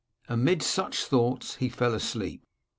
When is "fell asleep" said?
1.69-2.41